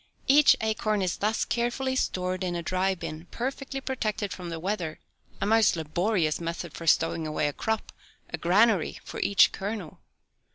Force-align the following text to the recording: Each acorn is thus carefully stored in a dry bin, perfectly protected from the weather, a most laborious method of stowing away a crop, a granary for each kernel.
Each 0.27 0.55
acorn 0.61 1.03
is 1.03 1.17
thus 1.17 1.45
carefully 1.45 1.95
stored 1.95 2.43
in 2.43 2.55
a 2.55 2.63
dry 2.63 2.95
bin, 2.95 3.27
perfectly 3.29 3.79
protected 3.79 4.33
from 4.33 4.49
the 4.49 4.59
weather, 4.59 4.99
a 5.39 5.45
most 5.45 5.75
laborious 5.75 6.41
method 6.41 6.81
of 6.81 6.89
stowing 6.89 7.27
away 7.27 7.47
a 7.47 7.53
crop, 7.53 7.91
a 8.31 8.39
granary 8.39 8.97
for 9.03 9.19
each 9.19 9.51
kernel. 9.51 9.99